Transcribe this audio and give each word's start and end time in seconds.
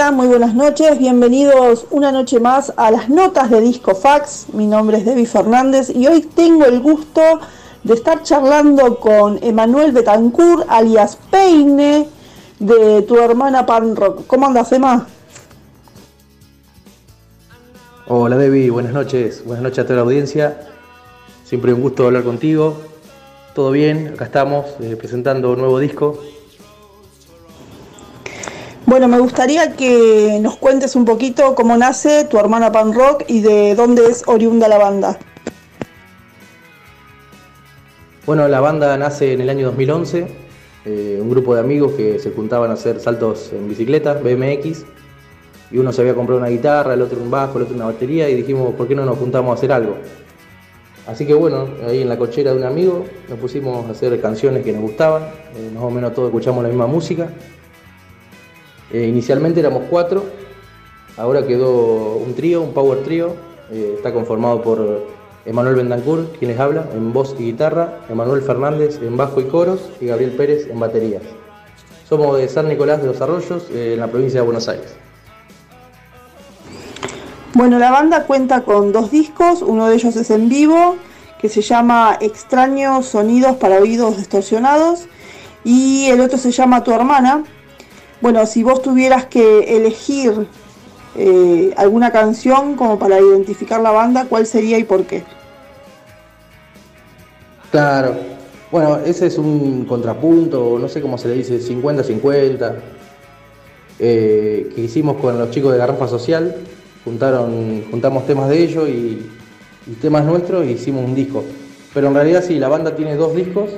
Muy 0.00 0.28
buenas 0.28 0.54
noches, 0.54 0.98
bienvenidos 0.98 1.86
una 1.90 2.10
noche 2.10 2.40
más 2.40 2.72
a 2.78 2.90
las 2.90 3.10
notas 3.10 3.50
de 3.50 3.60
Disco 3.60 3.94
Fax. 3.94 4.46
Mi 4.54 4.66
nombre 4.66 4.96
es 4.96 5.04
Debbie 5.04 5.26
Fernández 5.26 5.90
y 5.94 6.06
hoy 6.06 6.22
tengo 6.22 6.64
el 6.64 6.80
gusto 6.80 7.20
de 7.84 7.94
estar 7.94 8.22
charlando 8.22 8.98
con 8.98 9.38
Emanuel 9.42 9.92
Betancourt, 9.92 10.64
alias 10.70 11.18
Peine, 11.30 12.08
de 12.58 13.02
tu 13.02 13.18
hermana 13.18 13.66
Pan 13.66 13.94
Rock. 13.94 14.26
¿Cómo 14.26 14.46
andas, 14.46 14.72
Emma? 14.72 15.06
Hola 18.08 18.38
Debbie, 18.38 18.70
buenas 18.70 18.94
noches, 18.94 19.44
buenas 19.44 19.62
noches 19.62 19.80
a 19.80 19.84
toda 19.84 19.96
la 19.96 20.02
audiencia. 20.02 20.66
Siempre 21.44 21.74
un 21.74 21.82
gusto 21.82 22.06
hablar 22.06 22.24
contigo. 22.24 22.80
Todo 23.54 23.70
bien, 23.70 24.12
acá 24.14 24.24
estamos 24.24 24.64
eh, 24.80 24.96
presentando 24.96 25.52
un 25.52 25.58
nuevo 25.58 25.78
disco. 25.78 26.18
Bueno, 28.90 29.06
me 29.06 29.20
gustaría 29.20 29.76
que 29.76 30.40
nos 30.42 30.56
cuentes 30.56 30.96
un 30.96 31.04
poquito 31.04 31.54
cómo 31.54 31.76
nace 31.76 32.24
tu 32.24 32.40
hermana 32.40 32.72
Pan 32.72 32.92
Rock 32.92 33.22
y 33.28 33.40
de 33.40 33.76
dónde 33.76 34.06
es 34.06 34.24
oriunda 34.26 34.66
la 34.66 34.78
banda. 34.78 35.16
Bueno, 38.26 38.48
la 38.48 38.58
banda 38.58 38.98
nace 38.98 39.32
en 39.32 39.42
el 39.42 39.48
año 39.48 39.66
2011, 39.66 40.26
eh, 40.86 41.18
un 41.22 41.30
grupo 41.30 41.54
de 41.54 41.60
amigos 41.60 41.92
que 41.92 42.18
se 42.18 42.32
juntaban 42.32 42.72
a 42.72 42.74
hacer 42.74 42.98
saltos 42.98 43.52
en 43.52 43.68
bicicleta, 43.68 44.14
BMX, 44.14 44.84
y 45.70 45.78
uno 45.78 45.92
se 45.92 46.00
había 46.00 46.16
comprado 46.16 46.40
una 46.40 46.50
guitarra, 46.50 46.94
el 46.94 47.02
otro 47.02 47.22
un 47.22 47.30
bajo, 47.30 47.58
el 47.58 47.66
otro 47.66 47.76
una 47.76 47.86
batería, 47.86 48.28
y 48.28 48.34
dijimos, 48.34 48.74
¿por 48.74 48.88
qué 48.88 48.96
no 48.96 49.04
nos 49.04 49.18
juntamos 49.18 49.52
a 49.52 49.54
hacer 49.54 49.70
algo? 49.70 49.98
Así 51.06 51.26
que 51.26 51.34
bueno, 51.34 51.68
ahí 51.86 52.02
en 52.02 52.08
la 52.08 52.18
cochera 52.18 52.50
de 52.50 52.56
un 52.58 52.64
amigo 52.64 53.04
nos 53.28 53.38
pusimos 53.38 53.86
a 53.86 53.92
hacer 53.92 54.20
canciones 54.20 54.64
que 54.64 54.72
nos 54.72 54.82
gustaban, 54.82 55.22
eh, 55.54 55.70
más 55.72 55.84
o 55.84 55.90
menos 55.90 56.12
todos 56.12 56.30
escuchamos 56.30 56.64
la 56.64 56.70
misma 56.70 56.88
música. 56.88 57.28
Eh, 58.92 59.06
inicialmente 59.06 59.60
éramos 59.60 59.84
cuatro, 59.88 60.24
ahora 61.16 61.46
quedó 61.46 62.16
un 62.16 62.34
trío, 62.34 62.62
un 62.62 62.72
power 62.72 63.02
trío, 63.04 63.34
eh, 63.70 63.94
está 63.96 64.12
conformado 64.12 64.62
por 64.62 65.06
Emanuel 65.44 65.76
Bendancourt, 65.76 66.36
quien 66.38 66.50
les 66.50 66.60
habla, 66.60 66.86
en 66.92 67.12
voz 67.12 67.34
y 67.38 67.44
guitarra, 67.44 68.00
Emanuel 68.08 68.42
Fernández 68.42 69.00
en 69.00 69.16
bajo 69.16 69.40
y 69.40 69.44
coros 69.44 69.90
y 70.00 70.06
Gabriel 70.06 70.32
Pérez 70.32 70.68
en 70.68 70.80
baterías. 70.80 71.22
Somos 72.08 72.36
de 72.36 72.48
San 72.48 72.68
Nicolás 72.68 73.00
de 73.00 73.06
los 73.06 73.20
Arroyos, 73.20 73.68
eh, 73.70 73.92
en 73.94 74.00
la 74.00 74.08
provincia 74.08 74.40
de 74.40 74.46
Buenos 74.46 74.68
Aires. 74.68 74.94
Bueno, 77.54 77.78
la 77.78 77.90
banda 77.90 78.24
cuenta 78.24 78.62
con 78.62 78.92
dos 78.92 79.10
discos, 79.10 79.62
uno 79.62 79.88
de 79.88 79.94
ellos 79.94 80.16
es 80.16 80.30
en 80.30 80.48
vivo, 80.48 80.96
que 81.40 81.48
se 81.48 81.62
llama 81.62 82.18
Extraños 82.20 83.06
Sonidos 83.06 83.56
para 83.56 83.78
Oídos 83.78 84.16
Distorsionados, 84.16 85.06
y 85.64 86.06
el 86.10 86.20
otro 86.20 86.38
se 86.38 86.50
llama 86.50 86.82
Tu 86.82 86.92
Hermana. 86.92 87.44
Bueno, 88.20 88.44
si 88.46 88.62
vos 88.62 88.82
tuvieras 88.82 89.26
que 89.26 89.76
elegir 89.76 90.46
eh, 91.16 91.72
alguna 91.76 92.12
canción 92.12 92.76
como 92.76 92.98
para 92.98 93.18
identificar 93.18 93.80
la 93.80 93.90
banda, 93.90 94.26
¿cuál 94.28 94.46
sería 94.46 94.78
y 94.78 94.84
por 94.84 95.04
qué? 95.04 95.22
Claro. 97.70 98.14
Bueno, 98.70 98.98
ese 99.04 99.26
es 99.26 99.38
un 99.38 99.84
contrapunto, 99.84 100.78
no 100.78 100.88
sé 100.88 101.00
cómo 101.00 101.18
se 101.18 101.28
le 101.28 101.34
dice, 101.34 101.60
50-50, 101.60 102.74
eh, 103.98 104.70
que 104.74 104.80
hicimos 104.82 105.16
con 105.16 105.38
los 105.38 105.50
chicos 105.50 105.72
de 105.72 105.78
Garrafa 105.78 106.06
Social. 106.06 106.54
Juntaron, 107.04 107.84
juntamos 107.90 108.26
temas 108.26 108.48
de 108.48 108.62
ellos 108.62 108.88
y, 108.88 109.30
y 109.86 109.94
temas 110.00 110.24
nuestros 110.24 110.66
y 110.66 110.72
hicimos 110.72 111.04
un 111.04 111.14
disco. 111.14 111.42
Pero 111.94 112.08
en 112.08 112.14
realidad 112.14 112.44
sí, 112.46 112.58
la 112.58 112.68
banda 112.68 112.94
tiene 112.94 113.16
dos 113.16 113.34
discos. 113.34 113.70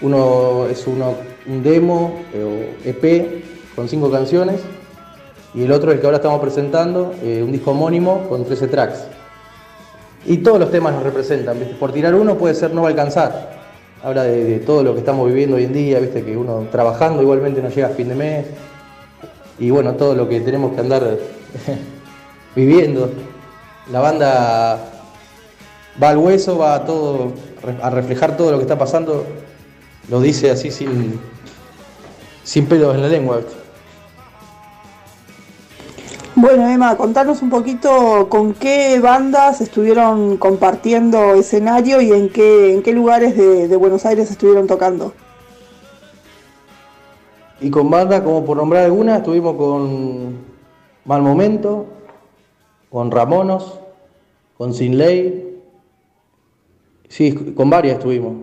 Uno 0.00 0.66
es 0.70 0.86
uno, 0.86 1.14
un 1.46 1.62
demo 1.62 2.20
eh, 2.32 2.74
o 2.84 2.88
EP 2.88 3.44
con 3.74 3.88
cinco 3.88 4.10
canciones 4.10 4.60
y 5.54 5.64
el 5.64 5.72
otro 5.72 5.90
es 5.90 5.96
el 5.96 6.00
que 6.00 6.06
ahora 6.06 6.16
estamos 6.16 6.40
presentando, 6.40 7.14
eh, 7.22 7.42
un 7.42 7.52
disco 7.52 7.72
homónimo 7.72 8.26
con 8.28 8.44
13 8.44 8.68
tracks. 8.68 9.04
Y 10.24 10.38
todos 10.38 10.58
los 10.58 10.70
temas 10.70 10.94
nos 10.94 11.02
representan, 11.02 11.58
por 11.78 11.92
tirar 11.92 12.14
uno 12.14 12.36
puede 12.36 12.54
ser 12.54 12.72
no 12.72 12.86
alcanzar. 12.86 13.60
Habla 14.02 14.24
de, 14.24 14.44
de 14.44 14.58
todo 14.60 14.82
lo 14.82 14.94
que 14.94 15.00
estamos 15.00 15.28
viviendo 15.28 15.56
hoy 15.56 15.64
en 15.64 15.72
día, 15.72 16.00
viste 16.00 16.24
que 16.24 16.36
uno 16.36 16.66
trabajando 16.70 17.22
igualmente 17.22 17.60
no 17.60 17.68
llega 17.68 17.88
a 17.88 17.90
fin 17.90 18.08
de 18.08 18.14
mes. 18.14 18.46
Y 19.58 19.70
bueno, 19.70 19.94
todo 19.94 20.14
lo 20.14 20.28
que 20.28 20.40
tenemos 20.40 20.72
que 20.74 20.80
andar 20.80 21.18
viviendo. 22.56 23.10
La 23.90 24.00
banda 24.00 24.78
va 26.02 26.08
al 26.08 26.16
hueso, 26.16 26.56
va 26.56 26.76
a 26.76 26.84
todo, 26.84 27.32
a 27.82 27.90
reflejar 27.90 28.36
todo 28.36 28.52
lo 28.52 28.56
que 28.56 28.62
está 28.62 28.78
pasando. 28.78 29.26
Lo 30.08 30.20
dice 30.20 30.50
así 30.50 30.70
sin, 30.70 31.20
sin 32.44 32.66
pelos 32.66 32.94
en 32.94 33.02
la 33.02 33.08
lengua. 33.08 33.40
Bueno, 36.34 36.68
Emma, 36.68 36.96
contanos 36.96 37.42
un 37.42 37.50
poquito 37.50 38.28
con 38.30 38.54
qué 38.54 38.98
bandas 39.00 39.60
estuvieron 39.60 40.38
compartiendo 40.38 41.34
escenario 41.34 42.00
y 42.00 42.10
en 42.10 42.30
qué, 42.30 42.72
en 42.72 42.82
qué 42.82 42.92
lugares 42.92 43.36
de, 43.36 43.68
de 43.68 43.76
Buenos 43.76 44.06
Aires 44.06 44.30
estuvieron 44.30 44.66
tocando. 44.66 45.12
Y 47.60 47.70
con 47.70 47.90
banda, 47.90 48.24
como 48.24 48.44
por 48.44 48.56
nombrar 48.56 48.84
alguna, 48.84 49.18
estuvimos 49.18 49.56
con 49.56 50.38
Mal 51.04 51.22
Momento, 51.22 51.86
con 52.90 53.10
Ramonos, 53.10 53.78
con 54.56 54.74
Sin 54.74 54.98
Ley. 54.98 55.60
Sí, 57.08 57.34
con 57.54 57.70
varias 57.70 57.98
estuvimos. 57.98 58.34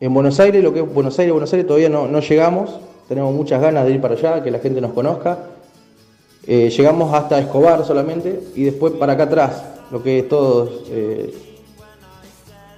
En 0.00 0.14
Buenos 0.14 0.38
Aires, 0.40 0.62
lo 0.62 0.72
que 0.72 0.80
es 0.80 0.94
Buenos 0.94 1.18
Aires, 1.18 1.32
Buenos 1.32 1.52
Aires, 1.52 1.66
todavía 1.66 1.88
no, 1.88 2.06
no 2.06 2.20
llegamos. 2.20 2.80
Tenemos 3.08 3.34
muchas 3.34 3.60
ganas 3.60 3.84
de 3.84 3.92
ir 3.92 4.00
para 4.00 4.14
allá, 4.14 4.42
que 4.42 4.50
la 4.50 4.58
gente 4.58 4.80
nos 4.80 4.92
conozca. 4.92 5.38
Eh, 6.46 6.70
llegamos 6.70 7.12
hasta 7.14 7.38
Escobar 7.38 7.84
solamente 7.84 8.40
y 8.54 8.64
después 8.64 8.92
para 8.94 9.14
acá 9.14 9.24
atrás, 9.24 9.62
lo 9.90 10.02
que 10.02 10.20
es 10.20 10.28
todos. 10.28 10.82
eh, 10.90 11.34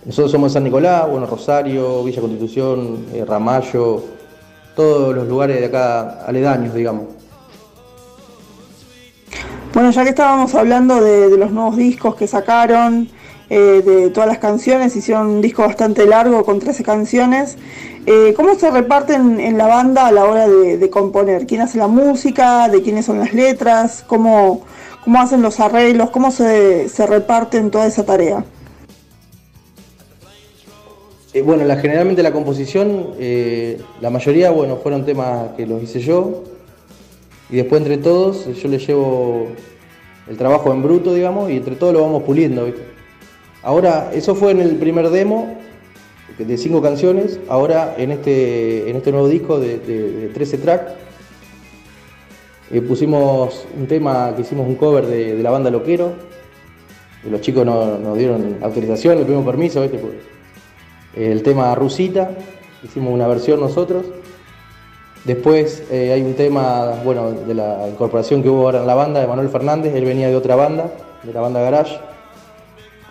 nosotros 0.05 0.31
somos 0.31 0.52
San 0.52 0.62
Nicolás, 0.62 1.11
bueno, 1.11 1.26
Rosario, 1.26 2.05
Villa 2.05 2.20
Constitución, 2.20 3.06
eh, 3.12 3.25
Ramallo, 3.26 4.05
todos 4.76 5.12
los 5.12 5.26
lugares 5.26 5.58
de 5.58 5.67
acá 5.67 6.25
aledaños, 6.25 6.75
digamos. 6.75 7.06
Bueno, 9.75 9.90
ya 9.90 10.05
que 10.05 10.11
estábamos 10.11 10.55
hablando 10.55 11.00
de, 11.00 11.28
de 11.28 11.37
los 11.37 11.50
nuevos 11.50 11.76
discos 11.76 12.14
que 12.14 12.28
sacaron 12.28 13.08
eh, 13.50 13.82
de 13.84 14.11
todas 14.11 14.28
las 14.28 14.38
canciones, 14.38 14.96
hicieron 14.96 15.26
un 15.26 15.40
disco 15.40 15.62
bastante 15.62 16.06
largo 16.06 16.44
con 16.44 16.58
13 16.58 16.82
canciones. 16.82 17.56
Eh, 18.08 18.34
¿Cómo 18.36 18.54
se 18.54 18.70
reparten 18.70 19.40
en 19.40 19.58
la 19.58 19.66
banda 19.66 20.06
a 20.06 20.12
la 20.12 20.24
hora 20.24 20.48
de, 20.48 20.90
componer? 20.90 21.44
¿Quién 21.44 21.60
hace 21.62 21.76
la 21.76 21.88
música? 21.88 22.68
¿De 22.68 22.80
quiénes 22.80 23.04
son 23.04 23.18
las 23.18 23.34
letras? 23.34 24.04
¿Cómo, 24.06 24.64
cómo 25.02 25.20
hacen 25.20 25.42
los 25.42 25.58
arreglos? 25.58 26.10
¿Cómo 26.10 26.30
se, 26.30 26.88
se 26.88 27.04
reparten 27.04 27.72
toda 27.72 27.88
esa 27.88 28.06
tarea? 28.06 28.44
Eh, 31.34 31.42
bueno, 31.42 31.64
generalmente 31.80 32.22
la 32.22 32.32
composición, 32.32 33.08
la 34.00 34.10
mayoría 34.10 34.52
bueno, 34.52 34.76
fueron 34.76 35.04
temas 35.04 35.50
que 35.56 35.66
los 35.66 35.82
hice 35.82 35.98
yo. 35.98 36.44
Y 37.50 37.56
después 37.56 37.82
entre 37.82 37.98
todos 37.98 38.46
yo 38.54 38.68
le 38.68 38.78
llevo 38.78 39.48
el 40.28 40.36
trabajo 40.36 40.72
en 40.72 40.80
bruto, 40.80 41.12
digamos, 41.12 41.50
y 41.50 41.56
entre 41.56 41.74
todos 41.74 41.92
lo 41.92 42.02
vamos 42.02 42.22
puliendo. 42.22 42.68
Ahora, 43.64 44.12
eso 44.14 44.36
fue 44.36 44.52
en 44.52 44.60
el 44.60 44.76
primer 44.76 45.10
demo 45.10 45.65
de 46.38 46.58
cinco 46.58 46.82
canciones. 46.82 47.40
Ahora 47.48 47.94
en 47.98 48.12
este, 48.12 48.90
en 48.90 48.96
este 48.96 49.12
nuevo 49.12 49.28
disco 49.28 49.58
de, 49.58 50.30
13 50.32 50.58
tracks 50.58 50.92
eh, 52.70 52.80
pusimos 52.80 53.66
un 53.78 53.86
tema 53.86 54.34
que 54.34 54.42
hicimos 54.42 54.66
un 54.66 54.74
cover 54.74 55.06
de, 55.06 55.42
la 55.42 55.50
banda 55.50 55.70
Loquero. 55.70 56.12
los 57.30 57.40
chicos 57.40 57.64
nos, 57.64 58.18
dieron 58.18 58.58
autorización, 58.62 59.18
le 59.18 59.24
pedimos 59.24 59.44
permiso, 59.44 59.86
el 61.14 61.42
tema 61.42 61.74
Rusita, 61.74 62.30
hicimos 62.82 63.14
una 63.14 63.26
versión 63.26 63.60
nosotros. 63.60 64.04
Después 65.24 65.82
eh, 65.90 66.12
hay 66.12 66.22
un 66.22 66.34
tema, 66.34 67.00
bueno, 67.04 67.32
de 67.32 67.54
la 67.54 67.88
incorporación 67.88 68.42
que 68.42 68.48
hubo 68.48 68.62
ahora 68.62 68.80
en 68.80 68.86
la 68.86 68.94
banda 68.94 69.20
de 69.20 69.26
Manuel 69.26 69.48
Fernández, 69.48 69.94
él 69.94 70.04
venía 70.04 70.28
de 70.28 70.36
otra 70.36 70.54
banda, 70.54 70.92
de 71.24 71.32
la 71.32 71.40
banda 71.40 71.60
Garage 71.60 71.98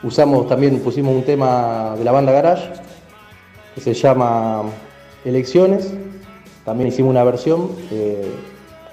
Usamos 0.06 0.48
también, 0.48 0.80
pusimos 0.81 1.16
un 1.16 1.24
tema 1.24 1.95
de 1.98 2.04
la 2.04 2.12
banda 2.12 2.31
Garage, 2.31 2.69
que 3.75 3.81
se 3.81 3.94
llama 3.94 4.64
Elecciones. 5.23 5.94
También 6.64 6.88
hicimos 6.88 7.11
una 7.11 7.23
versión 7.23 7.69
eh, 7.92 8.31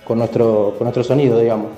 con, 0.05 0.19
nuestro, 0.19 0.75
con 0.77 0.85
nuestro 0.85 1.05
sonido, 1.05 1.39
digamos. 1.39 1.69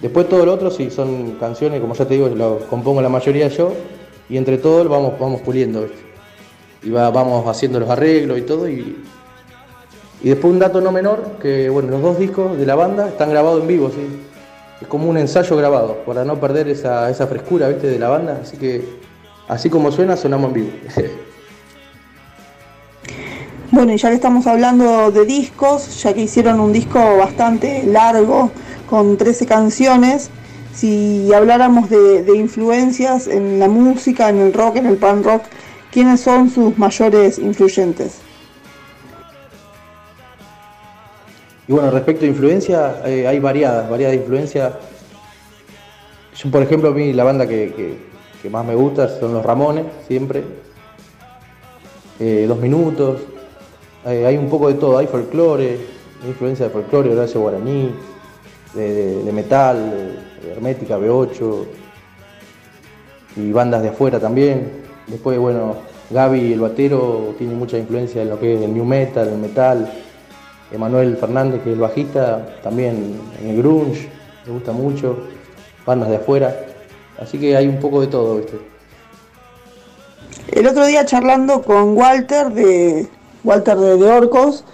Después 0.00 0.28
todo 0.28 0.44
lo 0.44 0.52
otro 0.52 0.70
sí 0.70 0.90
son 0.90 1.32
canciones, 1.32 1.80
como 1.80 1.94
ya 1.94 2.06
te 2.06 2.14
digo, 2.14 2.28
lo 2.28 2.58
compongo 2.68 3.00
la 3.00 3.08
mayoría 3.08 3.48
yo, 3.48 3.72
y 4.28 4.36
entre 4.36 4.58
todos 4.58 4.88
vamos, 4.88 5.18
vamos 5.18 5.40
puliendo, 5.42 5.86
y 6.82 6.90
vamos 6.90 7.46
haciendo 7.46 7.78
los 7.78 7.88
arreglos 7.88 8.38
y 8.38 8.42
todo. 8.42 8.68
Y, 8.68 9.04
y 10.22 10.28
después 10.28 10.52
un 10.52 10.58
dato 10.58 10.80
no 10.80 10.90
menor, 10.90 11.38
que 11.40 11.70
bueno, 11.70 11.90
los 11.90 12.02
dos 12.02 12.18
discos 12.18 12.58
de 12.58 12.66
la 12.66 12.74
banda 12.74 13.08
están 13.08 13.30
grabados 13.30 13.62
en 13.62 13.68
vivo, 13.68 13.90
sí 13.90 14.26
es 14.80 14.88
como 14.88 15.08
un 15.08 15.16
ensayo 15.16 15.56
grabado, 15.56 16.02
para 16.04 16.24
no 16.24 16.38
perder 16.38 16.68
esa, 16.68 17.12
frescura 17.26 17.68
¿viste? 17.68 17.86
de 17.86 17.98
la 17.98 18.08
banda. 18.08 18.40
Así 18.42 18.56
que, 18.56 18.84
así 19.48 19.70
como 19.70 19.90
suena, 19.90 20.16
sonamos 20.16 20.48
en 20.48 20.54
vivo. 20.54 20.70
Bueno, 23.76 23.92
y 23.92 23.98
ya 23.98 24.08
que 24.08 24.14
estamos 24.14 24.46
hablando 24.46 25.10
de 25.10 25.26
discos, 25.26 26.02
ya 26.02 26.14
que 26.14 26.22
hicieron 26.22 26.60
un 26.60 26.72
disco 26.72 26.98
bastante 27.18 27.82
largo, 27.82 28.50
con 28.88 29.18
13 29.18 29.44
canciones, 29.44 30.30
si 30.72 31.30
habláramos 31.34 31.90
de, 31.90 32.24
influencias 32.38 33.26
en 33.26 33.58
la 33.58 33.68
música, 33.68 34.30
en 34.30 34.38
el 34.38 34.54
rock, 34.54 34.76
en 34.76 34.86
el 34.86 34.96
punk 34.96 35.26
rock, 35.26 35.42
¿quiénes 35.92 36.22
son 36.22 36.48
sus 36.48 36.78
mayores 36.78 37.38
influyentes? 37.38 38.20
Y 41.68 41.72
bueno, 41.72 41.90
respecto 41.90 42.24
a 42.24 42.28
influencia, 42.28 43.02
eh, 43.04 43.26
hay 43.26 43.38
variadas, 43.40 43.90
variadas 43.90 44.16
influencias. 44.16 44.72
Yo, 46.34 46.50
por 46.50 46.62
ejemplo, 46.62 46.88
a 46.88 46.92
mí 46.92 47.12
la 47.12 47.24
banda 47.24 47.46
que, 47.46 47.98
más 48.50 48.64
me 48.64 48.74
gusta 48.74 49.20
son 49.20 49.34
los 49.34 49.44
Ramones, 49.44 49.84
siempre. 50.08 50.44
Eh, 52.18 52.46
dos 52.48 52.58
minutos. 52.58 53.35
Eh, 54.06 54.24
hay 54.24 54.36
un 54.36 54.48
poco 54.48 54.68
de 54.68 54.74
todo, 54.74 54.98
hay 54.98 55.08
folclore, 55.08 55.78
hay 56.22 56.28
influencia 56.28 56.66
de 56.66 56.70
folclore, 56.70 57.12
Horacio 57.12 57.40
Guaraní, 57.40 57.92
de, 58.72 59.30
metal, 59.32 60.16
Hermética, 60.48 60.96
B8, 60.96 61.64
y 63.34 63.50
bandas 63.50 63.82
de 63.82 63.88
afuera 63.88 64.20
también. 64.20 64.70
Después, 65.08 65.36
bueno, 65.38 65.74
Gaby, 66.10 66.52
el 66.52 66.60
batero, 66.60 67.34
tiene 67.36 67.56
mucha 67.56 67.78
influencia 67.78 68.22
en 68.22 68.30
lo 68.30 68.38
que 68.38 68.54
es 68.54 68.62
el 68.62 68.72
new 68.72 68.84
metal, 68.84 69.28
el 69.28 69.38
metal. 69.38 69.92
Emanuel 70.70 71.16
Fernández, 71.16 71.62
que 71.62 71.70
es 71.70 71.74
el 71.74 71.80
bajista, 71.80 72.60
también 72.62 73.20
en 73.40 73.50
el 73.50 73.56
grunge, 73.56 74.08
me 74.46 74.52
gusta 74.52 74.70
mucho, 74.70 75.16
bandas 75.84 76.10
de 76.10 76.16
afuera, 76.16 76.56
así 77.20 77.38
que 77.38 77.56
hay 77.56 77.66
un 77.66 77.78
poco 77.78 78.00
de 78.00 78.06
todo, 78.08 78.36
¿viste? 78.36 78.58
El 80.48 80.66
otro 80.66 80.86
día 80.86 81.04
charlando 81.04 81.62
con 81.62 81.96
Walter 81.96 82.50
de 82.52 83.08
Walter 83.46 83.78
de, 83.78 84.10
Orcos, 84.10 84.64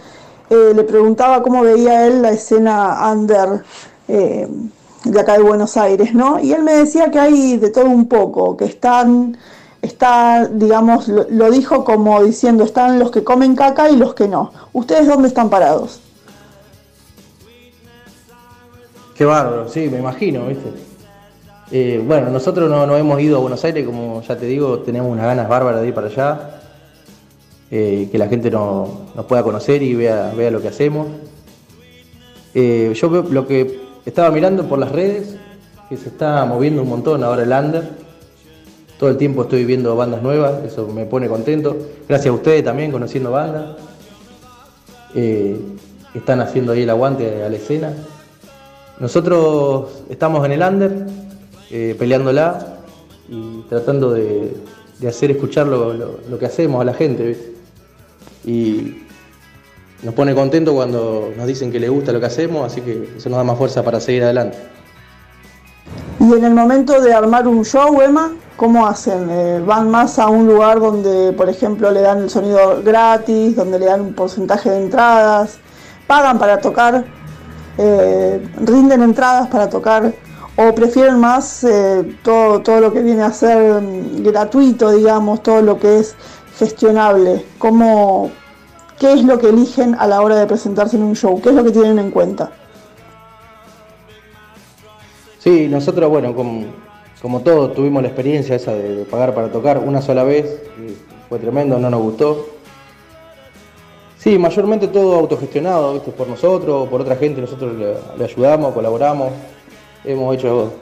eh, 0.51 0.73
le 0.75 0.85
preguntaba 0.85 1.43
cómo 1.43 1.63
veía 1.63 2.07
él 2.07 2.23
la 2.23 2.31
escena 2.31 3.11
under 3.13 3.63
eh, 4.09 4.49
de 5.05 5.21
acá 5.21 5.35
de 5.35 5.43
Buenos 5.43 5.77
Aires, 5.77 6.15
¿no? 6.15 6.41
Y 6.41 6.53
él 6.53 6.63
me 6.63 6.75
decía 6.75 7.11
que 7.11 7.19
hay 7.19 7.57
de 7.59 7.71
todo 7.71 7.87
un 7.87 8.09
poco, 8.09 8.57
que 8.57 8.65
están 8.65 9.37
está, 9.83 10.47
digamos, 10.47 11.09
lo, 11.09 11.51
dijo 11.51 11.85
como 11.85 12.23
diciendo, 12.23 12.65
están 12.65 12.99
los 12.99 13.11
que 13.11 13.25
comen 13.25 13.57
caca 13.57 13.91
y 13.91 13.97
los 13.97 14.15
que 14.15 14.29
no. 14.29 14.53
¿Ustedes 14.73 15.09
dónde 15.09 15.29
están 15.29 15.51
parados? 15.51 16.01
Qué 19.17 19.25
bárbaro, 19.25 19.69
sí, 19.69 19.89
me 19.91 19.99
imagino, 19.99 20.47
¿viste? 20.47 20.73
Eh, 21.71 22.03
bueno, 22.07 22.31
nosotros 22.31 22.71
no, 22.71 22.97
hemos 22.97 23.21
ido 23.21 23.39
a 23.39 23.41
Buenos 23.41 23.65
Aires, 23.65 23.85
como 23.85 24.23
ya 24.23 24.37
te 24.37 24.47
digo, 24.47 24.81
tenemos 24.81 25.11
unas 25.11 25.27
ganas 25.27 25.49
bárbaras 25.49 25.81
de 25.81 25.89
ir 25.89 25.95
para 25.95 26.07
allá, 26.07 26.62
eh, 27.73 28.09
que 28.13 28.19
la 28.19 28.29
gente 28.29 28.51
nos 28.51 28.89
pueda 29.27 29.43
conocer 29.43 29.83
y 29.83 29.95
vea, 29.95 30.33
vea 30.37 30.53
lo 30.53 30.63
que 30.63 30.69
hacemos. 30.69 31.09
Eh, 32.55 32.93
yo 32.95 33.11
veo 33.11 33.23
lo 33.23 33.47
que 33.49 33.81
estaba 34.05 34.31
mirando 34.31 34.69
por 34.69 34.79
las 34.79 34.93
redes, 34.93 35.37
que 35.89 35.97
se 35.97 36.11
está 36.11 36.45
moviendo 36.45 36.83
un 36.83 36.89
montón 36.89 37.25
ahora 37.25 37.43
el 37.43 37.51
under, 37.53 37.89
todo 38.99 39.11
el 39.11 39.17
tiempo 39.17 39.43
estoy 39.43 39.65
viendo 39.65 39.97
bandas 39.97 40.23
nuevas, 40.23 40.65
eso 40.65 40.87
me 40.87 41.07
pone 41.07 41.29
contento. 41.29 41.77
Gracias 42.09 42.31
a 42.31 42.35
ustedes 42.35 42.63
también, 42.63 42.93
conociendo 42.93 43.33
bandas. 43.33 43.77
Eh, 45.15 45.57
están 46.15 46.41
haciendo 46.41 46.73
ahí 46.73 46.83
el 46.83 46.91
aguante 46.91 47.43
a 47.43 47.49
la 47.49 47.57
escena. 47.57 47.93
Nosotros 49.01 50.05
estamos 50.09 50.45
en 50.47 50.53
el 50.53 50.63
under, 50.63 51.07
eh, 51.71 51.97
peleándola 51.99 52.79
y 53.29 53.63
tratando 53.63 54.13
de, 54.13 54.55
hacer 55.09 55.33
escuchar 55.33 55.67
lo, 55.67 56.39
que 56.39 56.47
hacemos 56.47 56.81
a 56.81 56.85
la 56.85 56.95
gente. 56.95 57.52
Y 58.45 59.03
nos 60.03 60.15
pone 60.15 60.35
contento 60.35 60.75
cuando 60.75 61.33
nos 61.37 61.47
dicen 61.47 61.71
que 61.71 61.79
les 61.79 61.91
gusta 61.91 62.13
lo 62.13 62.21
que 62.21 62.27
hacemos, 62.27 62.67
así 62.67 62.81
que 62.81 63.15
eso 63.17 63.29
nos 63.29 63.39
da 63.39 63.45
más 63.45 63.57
fuerza 63.57 63.83
para 63.83 64.01
seguir 64.01 64.25
adelante. 64.25 64.59
Y 66.19 66.33
en 66.33 66.45
el 66.45 66.55
momento 66.55 67.01
de 67.01 67.13
armar 67.15 67.47
un 67.49 67.65
show, 67.65 68.01
Emma, 68.01 68.33
¿cómo 68.57 68.87
hacen? 68.87 69.29
Eh, 69.31 69.63
¿Van 69.65 69.91
más 69.91 70.19
a 70.19 70.29
un 70.29 70.47
lugar 70.47 70.81
donde, 70.81 71.33
por 71.33 71.49
ejemplo, 71.49 71.91
le 71.91 72.01
dan 72.01 72.19
el 72.19 72.31
sonido 72.31 72.83
gratis, 72.83 73.57
donde 73.57 73.79
le 73.79 73.87
dan 73.87 74.01
un 74.01 74.15
porcentaje 74.15 74.71
de 74.71 74.79
entradas? 74.79 75.59
¿Pagan 76.07 76.39
para 76.39 76.61
tocar? 76.61 77.05
Eh, 77.79 78.41
¿Rinden 78.61 79.03
entradas 79.03 79.49
para 79.49 79.69
tocar? 79.69 80.13
¿O 80.57 80.75
prefieren 80.75 81.19
más 81.19 81.65
eh, 81.65 82.17
todo, 82.23 82.61
todo 82.61 82.81
lo 82.81 82.93
que 82.93 83.03
viene 83.03 83.23
a 83.23 83.33
ser 83.33 83.83
gratuito, 84.19 84.91
digamos, 84.91 85.43
todo 85.43 85.63
lo 85.63 85.79
que 85.79 86.01
es 86.01 86.15
gestionable? 86.59 87.45
¿Cómo, 87.59 88.31
¿Qué 88.99 89.13
es 89.13 89.25
lo 89.25 89.39
que 89.39 89.49
eligen 89.49 89.95
a 89.97 90.07
la 90.07 90.23
hora 90.23 90.37
de 90.37 90.47
presentarse 90.47 90.97
en 90.97 91.03
un 91.03 91.17
show? 91.17 91.41
¿Qué 91.41 91.49
es 91.49 91.55
lo 91.55 91.65
que 91.65 91.73
tienen 91.73 91.99
en 91.99 92.11
cuenta? 92.11 92.53
Sí, 95.39 95.67
nosotros, 95.67 96.09
bueno, 96.09 96.35
como, 96.37 96.67
como 97.21 97.41
todos 97.41 97.75
tuvimos 97.75 98.03
la 98.03 98.09
experiencia 98.09 98.55
esa 98.55 98.75
de, 98.75 99.05
pagar 99.05 99.35
para 99.35 99.51
tocar 99.51 99.79
una 99.79 100.01
sola 100.01 100.23
vez, 100.23 100.63
fue 101.29 101.41
tremendo, 101.41 101.79
no 101.81 101.91
nos 101.91 102.01
gustó. 102.01 102.47
Sí, 104.19 104.39
mayormente 104.39 104.87
todo 104.87 105.19
autogestionado, 105.19 105.95
¿viste? 105.95 106.13
por 106.13 106.29
nosotros, 106.29 106.89
por 106.89 107.01
otra 107.01 107.17
gente, 107.17 107.41
nosotros 107.41 107.73
le, 107.77 108.25
ayudamos, 108.25 108.73
colaboramos, 108.73 109.33
hemos 110.05 110.33
hecho 110.37 110.75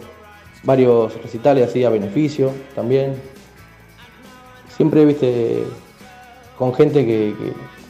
varios 0.62 1.14
recitales 1.22 1.70
así 1.70 1.82
a 1.82 1.88
beneficio 1.88 2.50
también. 2.74 3.39
Siempre, 4.80 5.04
viste, 5.04 5.66
con 6.56 6.72
gente 6.72 7.04
que, 7.04 7.34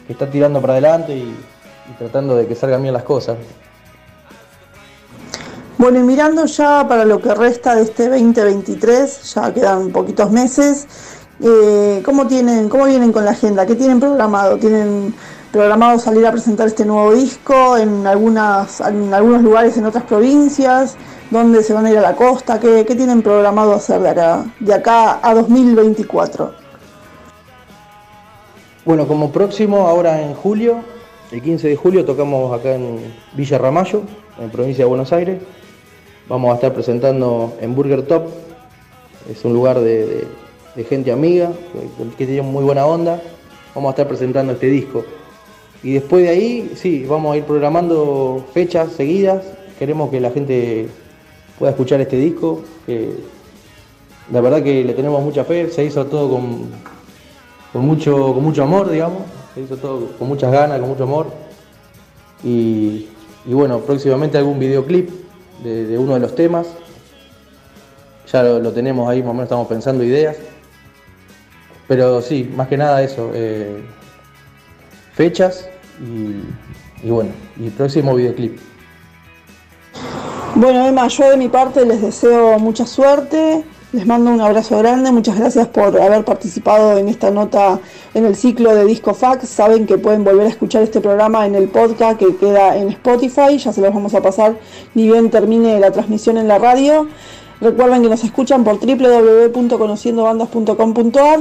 está 0.09 0.29
tirando 0.29 0.61
para 0.61 0.73
adelante 0.73 1.17
y 1.17 1.37
tratando 2.01 2.35
de 2.35 2.49
que 2.49 2.57
salgan 2.57 2.83
bien 2.83 2.93
las 2.93 3.05
cosas. 3.05 3.37
Bueno, 5.79 6.01
y 6.01 6.03
mirando 6.03 6.47
ya 6.47 6.89
para 6.89 7.05
lo 7.05 7.23
que 7.23 7.33
resta 7.33 7.77
de 7.77 7.83
este 7.83 8.09
2023, 8.09 9.35
ya 9.35 9.55
quedan 9.55 9.91
poquitos 9.91 10.33
meses, 10.33 10.89
eh, 11.41 12.03
¿cómo, 12.05 12.27
tienen, 12.27 12.69
¿cómo 12.69 12.87
vienen 12.87 13.13
con 13.13 13.25
la 13.25 13.31
agenda? 13.31 13.65
¿Qué 13.67 13.77
tienen 13.77 14.01
programado? 14.01 14.57
¿Tienen 14.57 15.15
programado 15.53 15.97
salir 16.01 16.27
a 16.27 16.33
presentar 16.33 16.67
este 16.67 16.85
nuevo 16.85 17.15
disco 17.15 17.77
en, 17.77 18.05
algunas, 18.05 18.81
en 18.81 19.15
algunos 19.15 19.43
lugares 19.43 19.77
en 19.77 19.87
otras 19.87 20.03
provincias? 20.03 20.97
¿Dónde 21.31 21.63
se 21.63 21.73
van 21.73 21.87
a 21.87 21.93
ir 21.93 21.99
a 21.99 22.01
la 22.01 22.17
costa? 22.17 22.59
¿Qué, 22.59 22.85
qué 22.85 22.97
tienen 22.97 23.23
programado 23.23 23.75
hacer 23.75 24.01
de 24.01 24.09
acá, 24.09 24.45
de 24.59 24.75
acá 24.75 25.21
a 25.23 25.35
2024? 25.35 26.60
Bueno, 28.85 29.07
como 29.07 29.31
próximo, 29.31 29.87
ahora 29.89 30.23
en 30.23 30.35
julio, 30.35 30.81
el 31.31 31.43
15 31.43 31.69
de 31.69 31.77
julio, 31.77 32.05
tocamos 32.05 32.53
acá 32.59 32.75
en 32.75 32.99
Villa 33.35 33.59
Ramallo, 33.59 34.03
en 34.41 34.51
provincia 34.51 34.85
de 34.85 34.89
Buenos 34.89 35.13
Aires. 35.13 35.39
Vamos 36.29 36.51
a 36.53 36.55
estar 36.55 36.73
presentando 36.73 37.55
en 37.61 37.75
Burger 37.75 38.03
Top. 38.03 38.25
Es 39.31 39.45
un 39.45 39.53
lugar 39.53 39.81
de, 39.81 40.07
de- 40.07 40.27
de 40.77 40.85
gente 40.85 41.11
amiga, 41.11 41.51
que, 42.17 42.27
tiene 42.27 42.43
muy 42.43 42.63
buena 42.63 42.87
onda. 42.87 43.21
Vamos 43.75 43.89
a 43.89 43.91
estar 43.91 44.07
presentando 44.09 44.53
este 44.53 44.67
disco. 44.69 45.05
Y 45.83 45.95
después 45.95 46.23
de 46.23 46.29
ahí, 46.31 46.73
sí, 46.77 47.05
vamos 47.09 47.35
a 47.35 47.39
ir 47.39 47.45
programando 47.45 48.45
fechas 48.55 48.93
seguidas. 48.93 49.45
Queremos 49.81 50.11
que 50.11 50.21
la 50.21 50.31
gente 50.31 50.89
pueda 51.59 51.73
escuchar 51.73 52.01
este 52.01 52.17
disco. 52.17 52.63
que 52.87 53.11
la 54.33 54.41
verdad 54.41 54.63
que 54.63 54.85
le 54.85 54.93
tenemos 54.95 55.21
mucha 55.25 55.43
fe. 55.45 55.69
Se 55.71 55.85
hizo 55.85 56.07
todo 56.07 56.31
con, 56.31 56.69
con 57.73 57.87
mucho, 57.87 58.35
con 58.35 58.43
mucho 58.43 58.63
amor, 58.63 58.91
digamos. 58.91 59.23
Se 59.55 59.61
hizo 59.63 59.77
todo 59.77 60.13
con 60.19 60.29
muchas 60.29 60.53
ganas, 60.53 60.79
con 60.81 60.89
mucho 60.89 61.05
amor. 61.05 61.27
Y, 62.45 63.09
y 63.45 63.53
bueno, 63.53 63.81
próximamente 63.81 64.39
algún 64.39 64.59
videoclip 64.59 65.11
de, 65.63 65.99
uno 65.99 66.15
de 66.15 66.21
los 66.21 66.35
temas. 66.35 66.67
Ya 68.33 68.43
lo, 68.43 68.61
lo 68.61 68.73
tenemos 68.73 69.09
ahí, 69.09 69.21
más 69.21 69.31
o 69.31 69.35
menos 69.35 69.45
estamos 69.45 69.67
pensando 69.67 70.05
ideas. 70.05 70.37
Pero 71.89 72.23
sí, 72.23 72.51
más 72.55 72.69
que 72.69 72.77
nada 72.77 73.03
eso. 73.03 73.31
eh, 73.35 73.83
fechas 75.15 75.69
y, 76.01 77.07
y 77.07 77.11
bueno, 77.11 77.31
y 77.59 77.69
próximo 77.69 78.15
videoclip. 78.15 78.59
Bueno, 80.55 80.87
Emma, 80.87 81.09
yo 81.09 81.31
de 81.31 81.37
mi 81.37 81.49
parte 81.49 81.85
les 81.85 82.01
deseo 82.01 82.59
mucha 82.59 82.87
suerte, 82.87 83.65
les 83.93 84.07
mando 84.07 84.31
un 84.31 84.41
abrazo 84.41 84.79
grande, 84.79 85.11
muchas 85.11 85.37
gracias 85.37 85.67
por 85.67 86.01
haber 86.01 86.25
participado 86.25 86.97
en 86.97 87.09
esta 87.09 87.33
nota 87.33 87.81
en 88.15 88.25
el 88.25 88.37
ciclo 88.37 88.73
de 88.75 88.85
Disco 88.85 89.15
Fax. 89.15 89.49
Saben 89.49 89.85
que 89.87 89.99
pueden 89.99 90.23
volver 90.23 90.47
a 90.47 90.51
escuchar 90.51 90.83
este 90.83 91.01
programa 91.01 91.45
en 91.45 91.57
el 91.57 91.69
podcast 91.69 92.17
que 92.19 92.37
queda 92.37 92.77
en 92.77 92.91
Spotify, 92.91 93.59
ya 93.59 93.73
se 93.73 93.81
los 93.81 93.93
vamos 93.93 94.15
a 94.15 94.23
pasar 94.23 94.57
ni 94.95 95.09
bien 95.09 95.29
termine 95.31 95.81
la 95.81 95.91
transmisión 95.91 96.39
en 96.39 96.47
la 96.47 96.59
radio. 96.59 97.09
Recuerden 97.61 98.03
que 98.03 98.09
nos 98.09 98.23
escuchan 98.23 98.63
por 98.63 98.79
www.conociendobandas.com.ar 98.79 101.41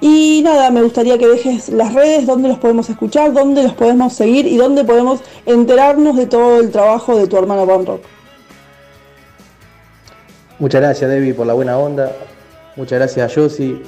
y 0.00 0.40
nada, 0.42 0.70
me 0.70 0.80
gustaría 0.82 1.18
que 1.18 1.28
dejes 1.28 1.68
las 1.68 1.92
redes 1.92 2.24
donde 2.26 2.48
los 2.48 2.56
podemos 2.58 2.88
escuchar, 2.88 3.34
donde 3.34 3.62
los 3.62 3.74
podemos 3.74 4.14
seguir 4.14 4.46
y 4.46 4.56
donde 4.56 4.84
podemos 4.84 5.20
enterarnos 5.44 6.16
de 6.16 6.24
todo 6.26 6.60
el 6.60 6.70
trabajo 6.70 7.16
de 7.16 7.26
tu 7.26 7.36
hermano 7.36 7.66
Van 7.66 7.84
Rock. 7.84 8.00
Muchas 10.60 10.82
gracias 10.82 11.10
Debbie 11.10 11.32
por 11.32 11.46
la 11.46 11.54
buena 11.54 11.78
onda. 11.78 12.12
Muchas 12.76 12.98
gracias 12.98 13.30
a 13.30 13.34
Josie, 13.34 13.82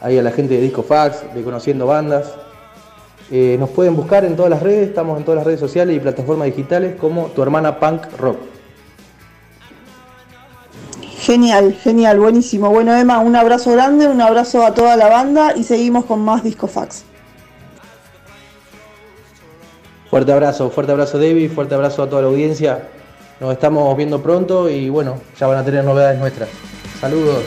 ahí 0.00 0.18
a 0.18 0.22
la 0.22 0.32
gente 0.32 0.54
de 0.54 0.62
Disco 0.62 0.82
Fax, 0.82 1.34
de 1.34 1.42
Conociendo 1.42 1.86
Bandas. 1.86 2.32
Eh, 3.30 3.56
nos 3.60 3.68
pueden 3.68 3.94
buscar 3.94 4.24
en 4.24 4.34
todas 4.34 4.50
las 4.50 4.62
redes, 4.62 4.88
estamos 4.88 5.18
en 5.18 5.24
todas 5.24 5.36
las 5.36 5.46
redes 5.46 5.60
sociales 5.60 5.94
y 5.94 6.00
plataformas 6.00 6.46
digitales 6.46 6.96
como 6.98 7.26
tu 7.26 7.42
hermana 7.42 7.78
Punk 7.78 8.06
Rock. 8.18 8.38
Genial, 11.18 11.74
genial, 11.74 12.18
buenísimo. 12.18 12.70
Bueno, 12.70 12.96
Emma, 12.96 13.18
un 13.18 13.36
abrazo 13.36 13.72
grande, 13.72 14.08
un 14.08 14.22
abrazo 14.22 14.64
a 14.64 14.72
toda 14.72 14.96
la 14.96 15.08
banda 15.08 15.52
y 15.54 15.64
seguimos 15.64 16.06
con 16.06 16.24
más 16.24 16.42
Disco 16.42 16.66
Fax. 16.66 17.04
Fuerte 20.08 20.32
abrazo, 20.32 20.70
fuerte 20.70 20.92
abrazo 20.92 21.18
Debbie, 21.18 21.50
fuerte 21.50 21.74
abrazo 21.74 22.02
a 22.02 22.08
toda 22.08 22.22
la 22.22 22.28
audiencia. 22.28 22.88
Nos 23.40 23.52
estamos 23.54 23.96
viendo 23.96 24.22
pronto 24.22 24.68
y 24.68 24.90
bueno, 24.90 25.18
ya 25.38 25.46
van 25.46 25.58
a 25.58 25.64
tener 25.64 25.82
novedades 25.82 26.18
nuestras. 26.18 26.50
Saludos. 27.00 27.42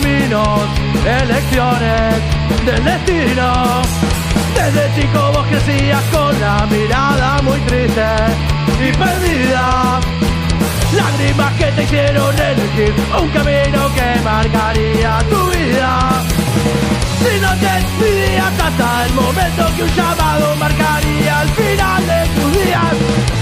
Caminos, 0.00 0.60
elecciones 1.04 2.14
del 2.64 2.84
destino. 2.84 3.82
Desde 4.54 4.94
chico 4.94 5.32
vos 5.32 5.46
crecías 5.48 6.02
con 6.12 6.40
la 6.40 6.66
mirada 6.66 7.42
muy 7.42 7.58
triste 7.60 8.06
y 8.80 8.92
perdida. 8.92 10.00
Lágrimas 10.94 11.52
que 11.54 11.64
te 11.72 11.82
hicieron 11.82 12.34
elegir 12.34 12.94
un 13.20 13.28
camino 13.30 13.80
que 13.94 14.20
marcaría 14.22 15.18
tu 15.30 15.40
vida. 15.50 16.22
Si 17.18 17.40
no 17.40 17.50
te 17.62 17.70
decidías 17.78 18.52
hasta 18.66 19.06
el 19.06 19.12
momento 19.14 19.66
que 19.76 19.82
un 19.82 19.94
llamado 19.94 20.56
marcaría 20.56 21.42
el 21.42 21.48
final 21.50 22.06
de 22.06 22.40
tus 22.40 22.64
días. 22.64 22.94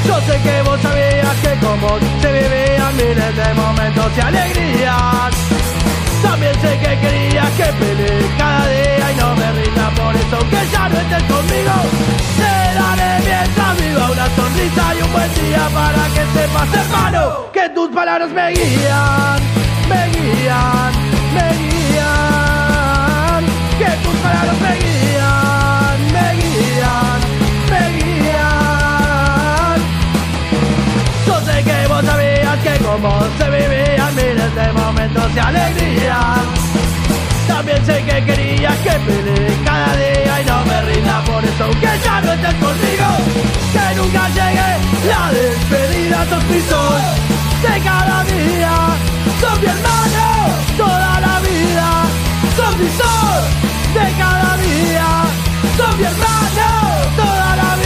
Yo 0.06 0.20
sé 0.26 0.40
que 0.42 0.62
vos 0.62 0.80
sabías 0.80 1.36
que 1.42 1.66
con 1.66 1.80
vos 1.80 2.00
se 2.20 2.32
vivían 2.32 2.96
miles 2.96 3.36
de 3.36 3.54
momentos 3.54 4.12
y 4.16 4.20
alegrías. 4.20 5.46
También 6.36 6.60
sé 6.60 6.78
que 6.80 6.92
querías 7.00 7.50
que 7.52 7.64
pelee 7.64 8.28
cada 8.36 8.68
día 8.68 9.10
y 9.10 9.14
no 9.16 9.34
me 9.36 9.52
rinda 9.52 9.88
por 9.92 10.14
eso 10.14 10.38
que 10.50 10.68
ya 10.70 10.86
no 10.86 10.98
estés 10.98 11.22
conmigo. 11.22 11.72
Te 12.36 12.74
daré 12.78 13.10
mientras 13.24 13.72
viva 13.80 14.10
una 14.10 14.28
sonrisa 14.36 14.94
y 14.96 15.02
un 15.02 15.12
buen 15.12 15.34
día 15.34 15.66
para 15.72 16.04
que 16.12 16.26
sepas, 16.36 16.74
hermano, 16.74 17.22
que 17.54 17.70
tus 17.70 17.88
palabras 17.88 18.30
me 18.32 18.50
guían, 18.50 19.40
me 19.88 20.08
guían, 20.10 20.92
me 21.32 21.48
guían. 21.56 23.42
Que 23.78 23.90
tus 24.04 24.16
palabras 24.16 24.58
me 24.60 24.74
guían, 24.76 25.65
sabías 32.02 32.58
que 32.58 32.84
como 32.84 33.10
se 33.38 33.50
vivían 33.50 34.14
miles 34.14 34.54
de 34.54 34.72
momentos 34.72 35.34
de 35.34 35.40
alegría. 35.40 36.18
También 37.46 37.84
sé 37.86 38.04
que 38.04 38.24
querías 38.24 38.76
que 38.78 38.90
pelee 38.90 39.56
cada 39.64 39.96
día 39.96 40.42
y 40.42 40.44
no 40.44 40.64
me 40.66 40.82
rinda 40.82 41.24
por 41.24 41.44
eso 41.44 41.70
que 41.80 41.92
ya 42.04 42.20
no 42.20 42.32
estés 42.32 42.54
conmigo. 42.54 43.08
Que 43.72 43.94
nunca 43.96 44.28
llegue 44.28 44.70
la 45.08 45.30
despedida 45.32 46.20
a 46.22 46.24
tus 46.26 46.44
pisos 46.44 47.02
de 47.62 47.80
cada 47.80 48.24
día. 48.24 48.74
Son 49.40 49.60
mi 49.60 49.66
hermano 49.66 50.26
toda 50.76 51.20
la 51.20 51.40
vida. 51.40 51.88
Son 52.56 52.78
mi 52.78 52.88
sol 53.00 53.42
de 53.94 54.06
cada 54.18 54.56
día. 54.58 55.08
Son 55.76 55.98
mi 55.98 56.04
hermano 56.04 56.68
toda 57.16 57.56
la 57.56 57.76
vida 57.76 57.85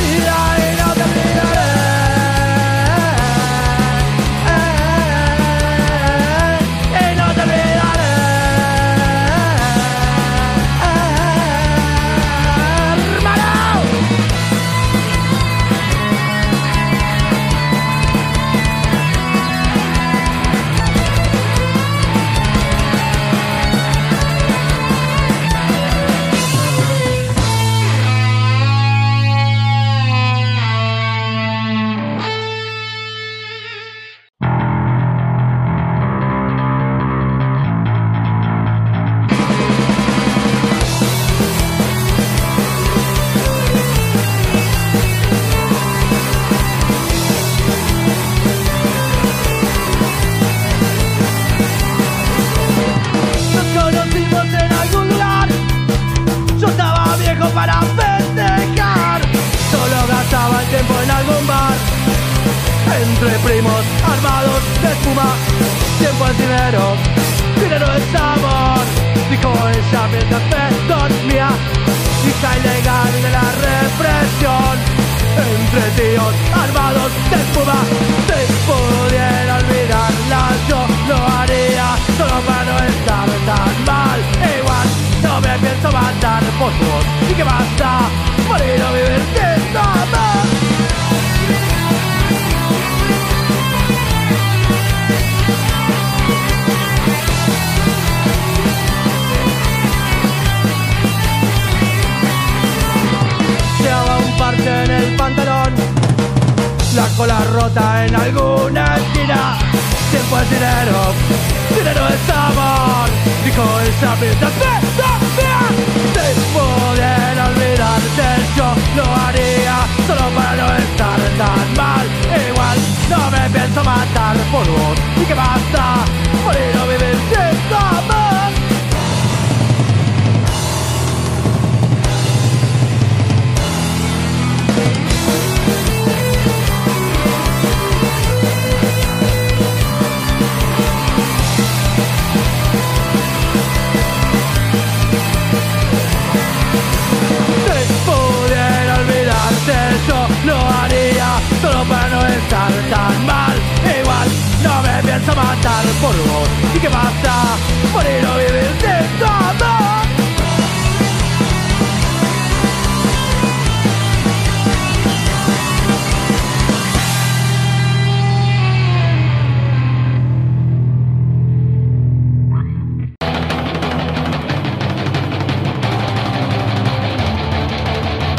estar 152.70 153.12
tan 153.12 153.26
mal 153.26 153.56
e 153.84 154.00
Igual 154.00 154.28
no 154.62 154.82
me 154.82 155.02
pienso 155.02 155.34
matar 155.34 155.84
por 156.00 156.16
vos 156.28 156.48
¿Y 156.74 156.78
qué 156.78 156.90
pasa 156.90 157.56
por 157.92 158.04
ir 158.04 158.24
a 158.26 158.36
vivir 158.36 158.72
de 158.82 158.98
todo? 159.18 159.80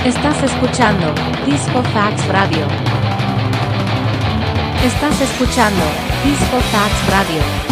Estás 0.06 0.42
escuchando 0.44 1.14
Disco 1.46 1.84
Fax 1.84 2.28
Radio. 2.28 3.01
Estás 4.84 5.22
escuchando 5.22 5.84
Disco 6.24 6.58
Tax 6.72 7.12
Radio. 7.12 7.71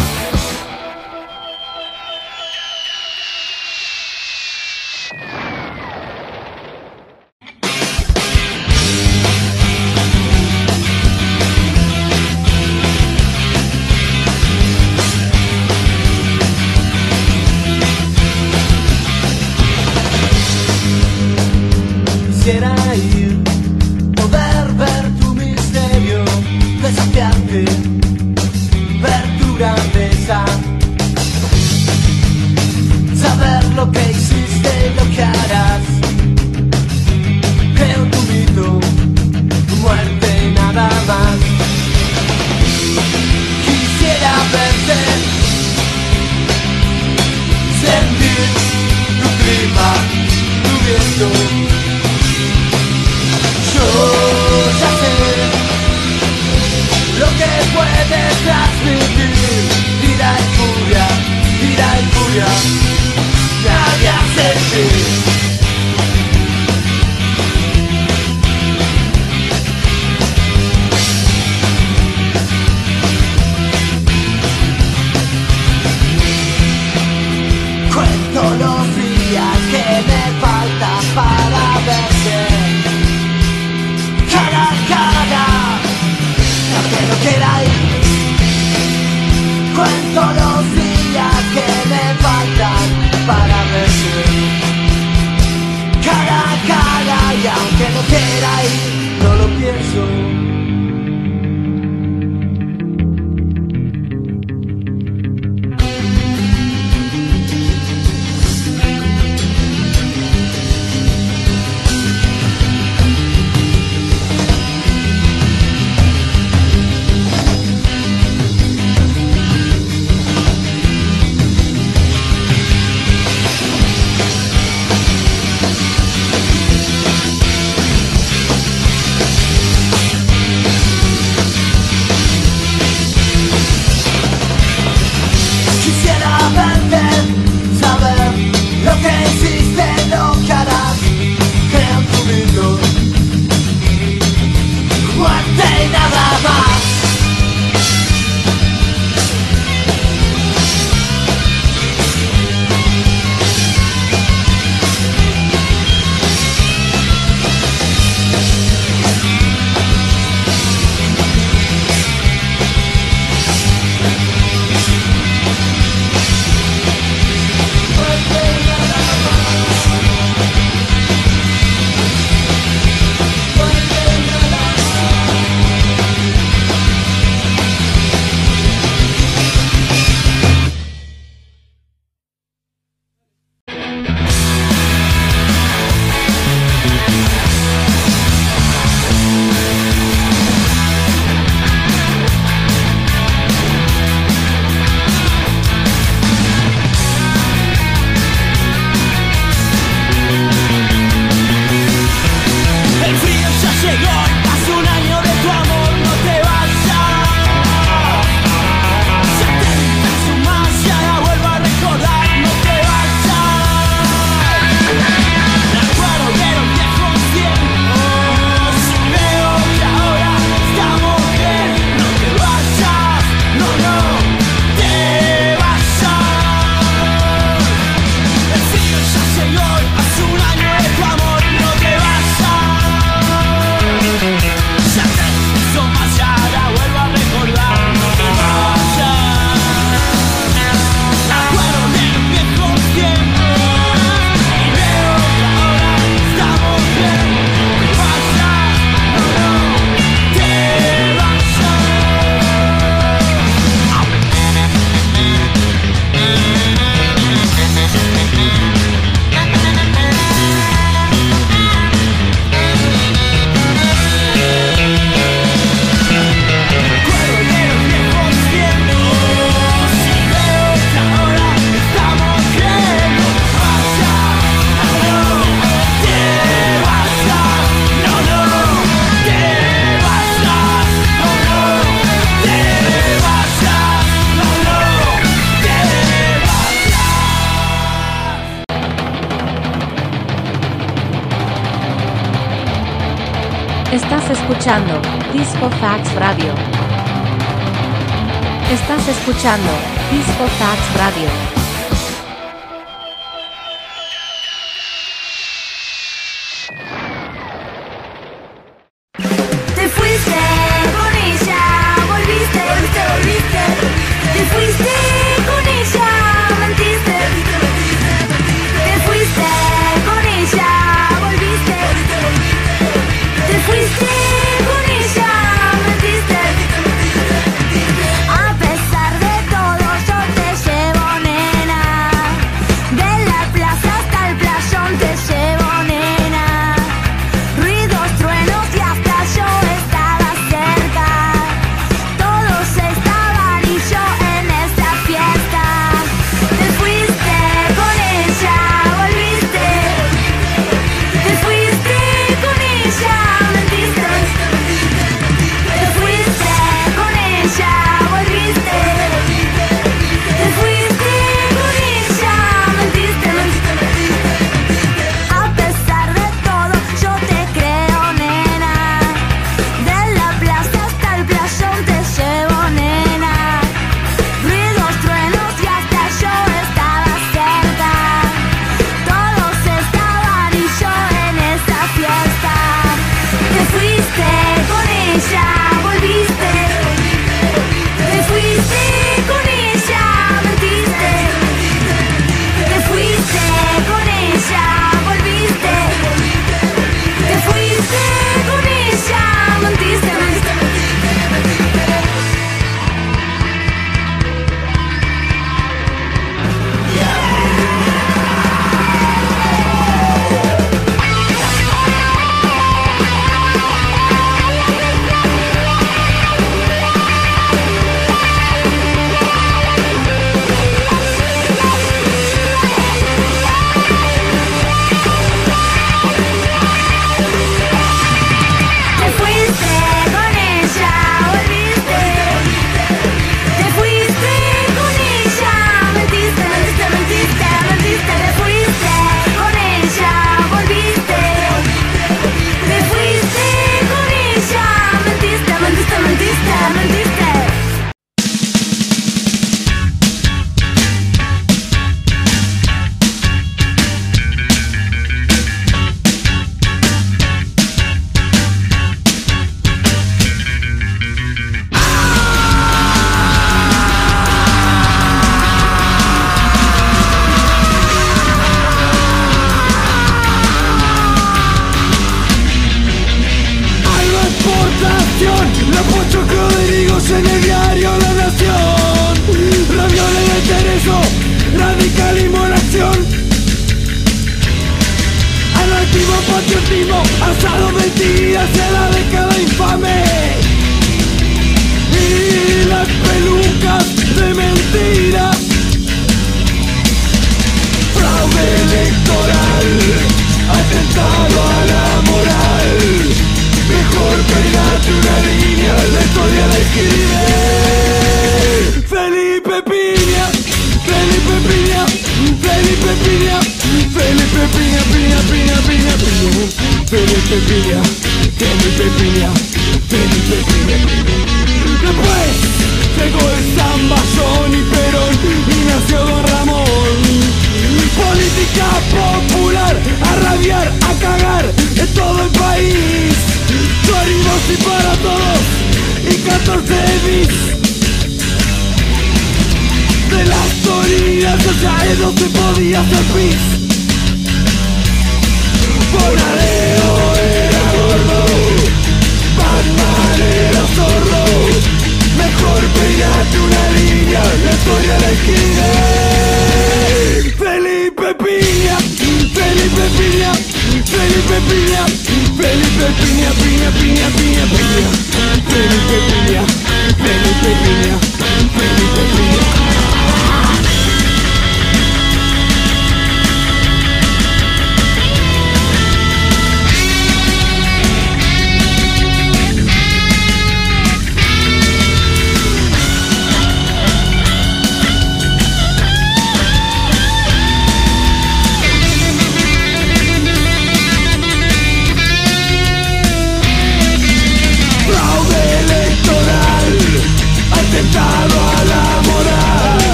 Estás 298.70 299.08
escuchando 299.08 299.68
Disco 300.12 300.46
Fax 300.46 300.96
Radio. 300.96 301.59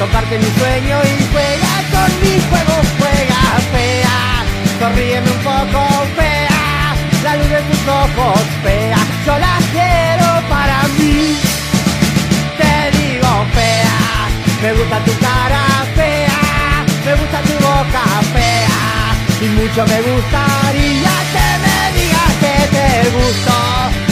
Comparte 0.00 0.38
mi 0.38 0.50
sueño 0.58 0.98
y 1.04 1.26
juega 1.30 1.74
con 1.92 2.10
mi 2.22 2.40
juego 2.48 2.74
Juega 2.98 3.42
fea. 3.70 4.44
Sonríeme 4.78 5.30
un 5.30 5.38
poco 5.44 6.06
fea. 6.16 6.94
La 7.22 7.36
luz 7.36 7.50
de 7.50 7.60
tus 7.68 7.86
ojos 7.86 8.40
fea. 8.62 8.96
Yo 9.26 9.38
la 9.38 9.58
quiero 9.72 10.48
para 10.48 10.84
mí. 10.96 11.36
Te 12.56 12.96
digo 12.96 13.30
fea. 13.52 14.00
Me 14.62 14.72
gusta 14.72 14.98
tu 15.04 15.12
cara 15.18 15.64
fea. 15.94 16.40
Me 17.04 17.12
gusta 17.20 17.38
tu 17.42 17.52
boca 17.62 18.04
fea. 18.32 18.80
Y 19.42 19.48
mucho 19.50 19.84
me 19.84 20.00
gustaría 20.00 21.14
que 21.34 21.48
me 21.64 21.78
digas 22.00 22.32
que 22.40 22.56
te 22.76 23.10
gusto 23.10 23.52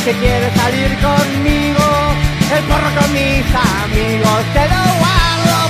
Que 0.04 0.12
quieres 0.20 0.52
salir 0.54 0.90
conmigo. 1.00 1.88
El 2.54 2.62
porro 2.64 2.90
con 3.00 3.10
mis 3.14 3.46
amigos. 3.82 4.44
Te 4.52 4.68
lo 4.68 4.82
guardo 5.00 5.67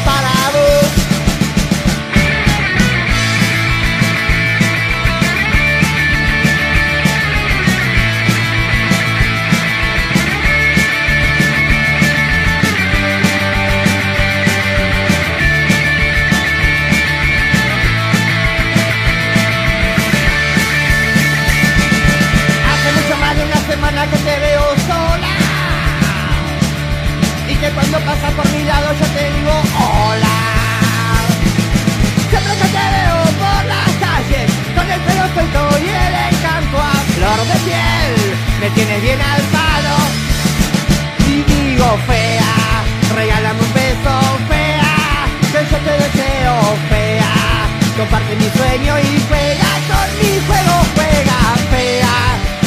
que 24.06 24.16
te 24.18 24.38
veo 24.40 24.62
sola. 24.86 25.28
Y 27.48 27.54
que 27.56 27.70
cuando 27.70 27.98
pasas 28.00 28.32
por 28.34 28.48
mi 28.52 28.62
lado 28.64 28.92
yo 28.92 29.06
te 29.06 29.30
digo 29.32 29.62
hola 29.76 30.27
y 35.40 35.88
el 35.88 36.14
encanto 36.34 36.76
a 36.78 36.94
flor 37.14 37.46
de 37.46 37.58
piel 37.64 38.14
Me 38.60 38.70
tienes 38.70 39.00
bien 39.02 39.20
al 39.20 39.40
palo. 39.54 39.96
Y 41.28 41.42
digo 41.42 41.98
fea 42.08 42.82
Regálame 43.14 43.60
un 43.60 43.72
beso 43.72 44.14
fea 44.48 45.26
Que 45.52 45.60
yo 45.70 45.78
te 45.78 45.92
deseo 45.92 46.54
fea. 46.88 47.34
Comparte 47.96 48.34
mi 48.34 48.48
sueño 48.50 48.98
y 48.98 49.22
juega 49.28 49.70
con 49.90 50.08
mi 50.18 50.32
juego 50.46 50.74
Juega 50.96 51.40
fea. 51.70 52.16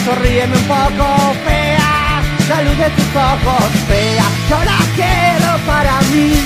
Sonríeme 0.05 0.55
un 0.55 0.63
poco 0.63 1.35
fea 1.45 2.21
La 2.47 2.61
luz 2.61 2.77
de 2.77 2.89
tus 2.91 3.15
ojos 3.15 3.71
fea. 3.89 4.23
Yo 4.49 4.57
la 4.63 4.79
quiero 4.95 5.57
para 5.67 6.01
mí. 6.13 6.41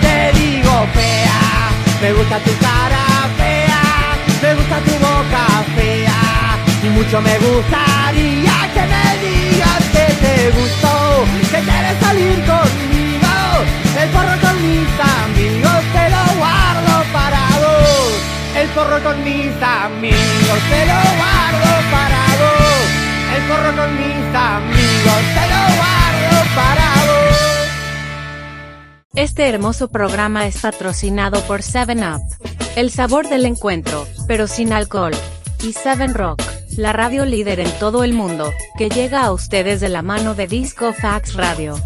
Te 0.00 0.32
digo 0.38 0.86
fea 0.94 1.70
Me 2.00 2.12
gusta 2.14 2.38
tu 2.38 2.50
cara 2.58 2.85
gusta 4.76 4.90
tu 4.90 4.98
boca 4.98 5.64
fea. 5.74 6.58
Y 6.82 6.88
mucho 6.90 7.20
me 7.20 7.38
gustaría 7.38 8.56
que 8.74 8.80
me 8.80 9.06
digas 9.26 9.82
que 9.92 10.14
te 10.14 10.50
gustó 10.50 11.24
Que 11.50 11.60
quieres 11.60 11.98
salir 12.00 12.44
conmigo. 12.44 13.34
El 14.00 14.08
porro 14.10 14.36
con 14.40 14.62
mis 14.62 14.88
amigos 15.00 15.80
Te 15.92 16.10
lo 16.10 16.38
guardo 16.38 17.04
para 17.12 17.42
vos. 17.58 18.12
El 18.56 18.68
porro 18.68 19.02
con 19.02 19.24
mis 19.24 19.62
amigos 19.62 20.58
Te 20.70 20.86
lo 20.86 21.00
guardo 21.20 21.70
para 21.90 22.22
vos. 22.40 22.86
El 23.36 23.42
porro 23.48 23.76
con 23.76 23.96
mis 23.96 24.34
amigos 24.34 25.22
Te 25.34 25.44
lo 25.52 25.62
guardo 25.76 26.36
para 26.54 26.88
vos. 27.06 27.36
Este 29.14 29.48
hermoso 29.48 29.88
programa 29.88 30.46
es 30.46 30.58
patrocinado 30.58 31.40
por 31.42 31.62
7up. 31.62 32.65
El 32.76 32.90
sabor 32.90 33.26
del 33.30 33.46
encuentro, 33.46 34.06
pero 34.28 34.46
sin 34.46 34.70
alcohol. 34.74 35.14
Y 35.62 35.72
7 35.72 36.08
Rock, 36.08 36.42
la 36.76 36.92
radio 36.92 37.24
líder 37.24 37.58
en 37.58 37.70
todo 37.78 38.04
el 38.04 38.12
mundo, 38.12 38.52
que 38.76 38.90
llega 38.90 39.24
a 39.24 39.32
ustedes 39.32 39.80
de 39.80 39.88
la 39.88 40.02
mano 40.02 40.34
de 40.34 40.46
Disco 40.46 40.92
Fax 40.92 41.36
Radio. 41.36 41.76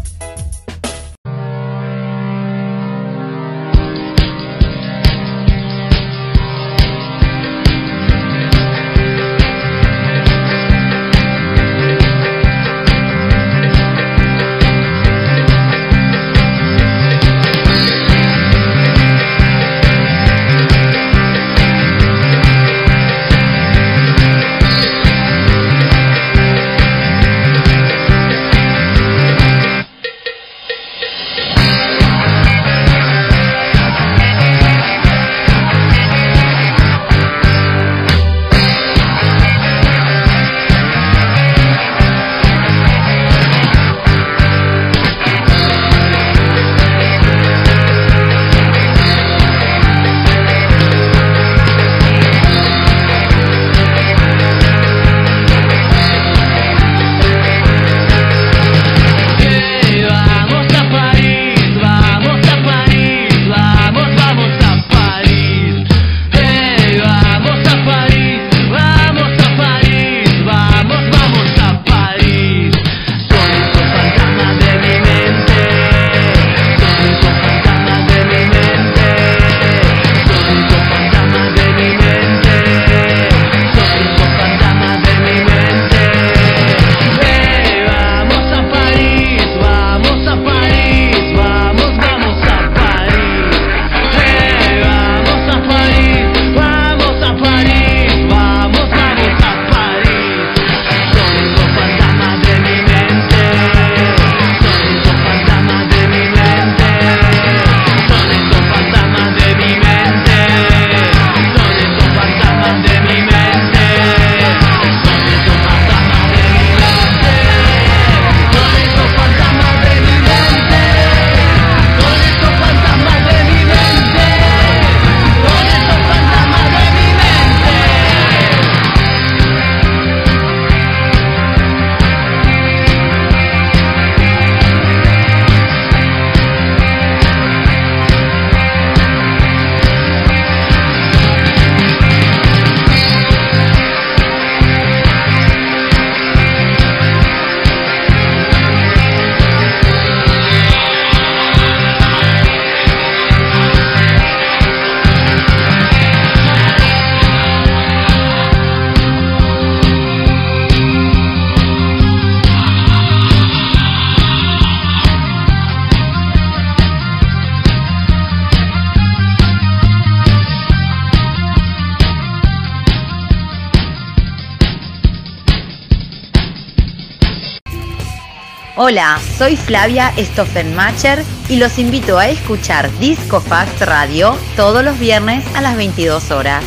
Hola, 178.77 179.19
soy 179.37 179.57
Flavia 179.57 180.13
Stoffenmacher 180.17 181.25
y 181.49 181.57
los 181.57 181.77
invito 181.77 182.17
a 182.17 182.29
escuchar 182.29 182.89
Disco 182.99 183.41
Fast 183.41 183.81
Radio 183.81 184.37
todos 184.55 184.81
los 184.81 184.97
viernes 184.97 185.43
a 185.55 185.61
las 185.61 185.75
22 185.75 186.31
horas. 186.31 186.63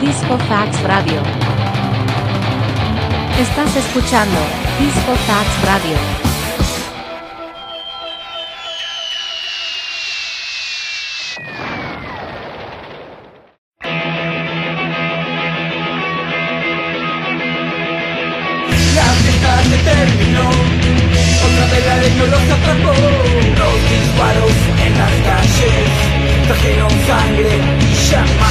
Disco 0.00 0.36
Radio. 0.82 1.22
Estás 3.38 3.76
escuchando 3.76 4.36
Disco 4.80 5.14
Fax 5.14 5.62
Radio. 5.64 5.96
La 18.96 19.04
fiesta 19.22 19.62
se 19.62 19.78
terminó. 19.84 20.48
Otra 21.46 21.64
vez 21.70 21.86
la 21.86 21.96
ley 21.98 22.14
no 22.18 22.26
lo 22.26 22.38
sacaron. 22.40 22.96
En 24.84 24.92
las 24.98 25.12
calles. 25.28 25.90
Trajeron 26.48 26.90
sangre 27.06 27.60
y 27.80 28.10
llamaron. 28.10 28.47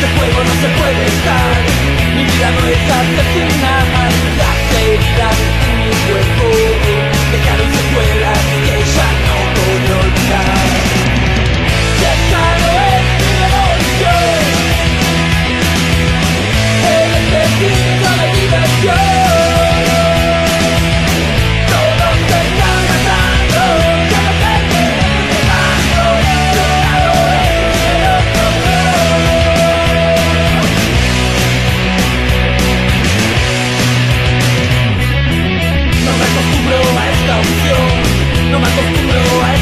este 0.00 0.16
juego 0.16 0.44
no 0.44 0.54
se 0.60 0.68
puede 0.78 1.06
estar, 1.06 1.56
mi 2.14 2.24
vida 2.24 2.50
no 2.52 2.68
es 2.68 2.78
asesina. 2.88 3.77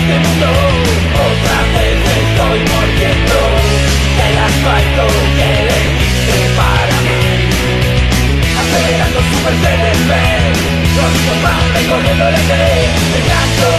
Otra 0.06 1.58
vez 1.74 1.98
estoy 1.98 2.60
mordiendo 2.60 3.38
El 4.22 4.38
asfalto 4.38 5.04
que 5.34 5.46
elegiste 5.62 6.38
para 6.54 6.96
mí. 7.02 7.22
Acelerando 8.56 9.20
super 9.20 9.54
del 9.54 9.98
ver 10.06 10.54
Los 10.94 11.12
compadres 11.26 11.84
corriendo 11.88 12.24
la 12.24 12.38
tele 12.38 12.86
Dejando 13.14 13.75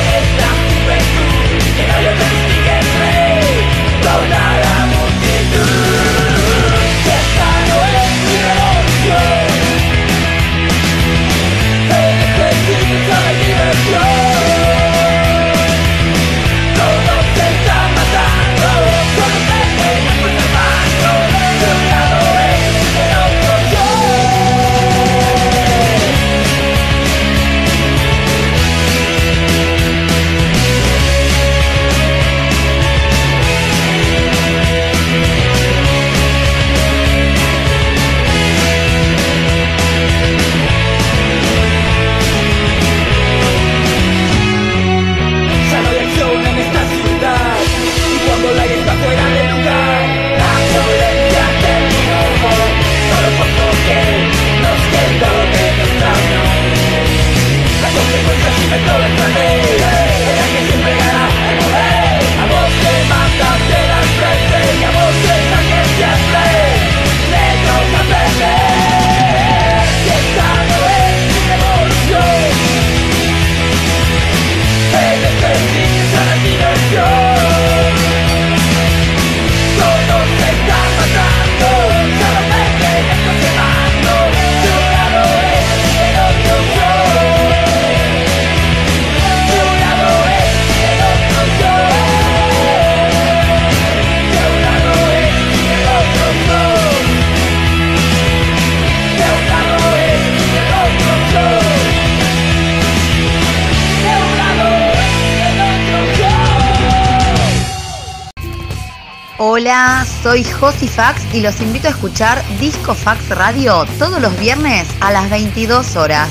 Cosifax 110.68 111.34
y 111.34 111.39
los 111.39 111.61
invito 111.61 111.88
a 111.88 111.91
escuchar 111.91 112.43
Disco 112.59 112.93
Fax 112.93 113.30
Radio 113.30 113.86
todos 113.97 114.20
los 114.20 114.38
viernes 114.38 114.86
a 114.99 115.13
las 115.13 115.30
22 115.30 115.95
horas. 115.95 116.28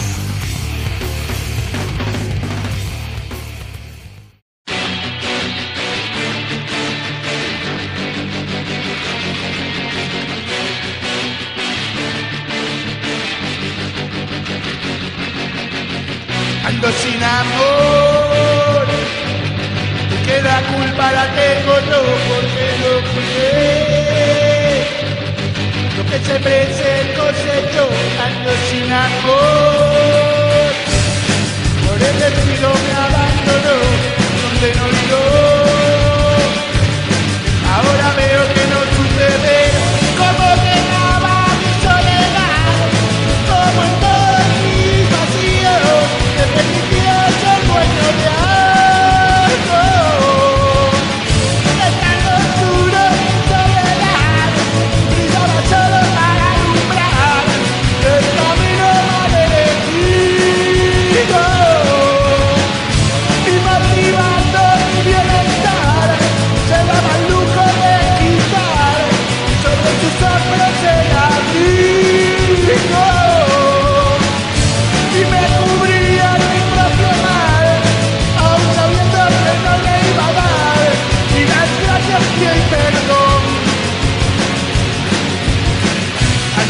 Ando 16.67 16.89
sin 16.93 17.23
amor, 17.25 18.87
que 20.27 20.43
la 20.43 20.61
culpa 20.61 21.13
la 21.13 21.27
tengo 21.35 21.73
yo 21.89 22.03
porque 22.29 22.67
no 22.83 23.15
cuidé 23.15 23.86
que 26.11 26.19
siempre 26.25 26.67
se 26.75 27.15
cosechó 27.15 27.89
años 28.23 28.59
sin 28.71 28.93
amor. 28.93 30.73
Por 31.87 32.03
el 32.03 32.19
descuido 32.19 32.69
me 32.85 32.93
abandonó, 33.07 33.79
donde 34.43 34.69
no 34.77 34.85
olvidó. 34.85 35.25
Ahora 37.75 38.07
veo 38.17 38.56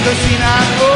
patrocinador. 0.07 0.96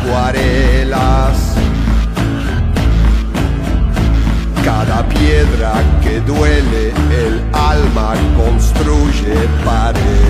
acuarelas. 0.00 1.54
Cada 4.64 5.06
piedra 5.08 5.72
que 6.02 6.20
duele 6.20 6.92
el 7.10 7.42
alma 7.52 8.14
construye 8.36 9.48
paredes. 9.64 10.29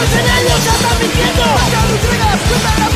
Llevas 0.00 0.16
en 0.16 0.46
ellos, 0.46 0.64
ya 0.64 0.72
están 0.72 0.98
mintiendo. 0.98 1.42
Acá 1.42 2.78
no 2.78 2.89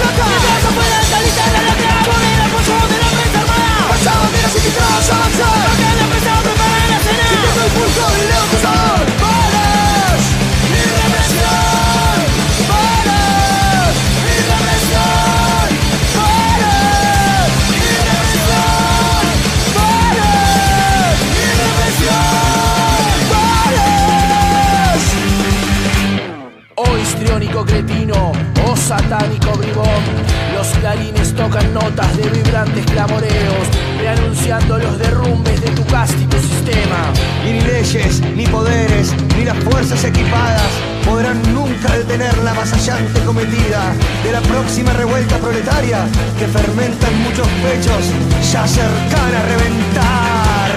equipadas 40.07 40.73
podrán 41.05 41.41
nunca 41.55 41.93
detener 41.97 42.37
la 42.39 42.55
masallante 42.55 43.21
cometida 43.21 43.93
de 44.23 44.33
la 44.33 44.41
próxima 44.41 44.93
revuelta 44.93 45.37
proletaria 45.39 46.07
que 46.39 46.47
fermenta 46.47 47.09
en 47.09 47.19
muchos 47.23 47.47
pechos 47.63 48.05
ya 48.53 48.67
cercana 48.67 49.39
a 49.41 49.47
reventar. 49.53 50.73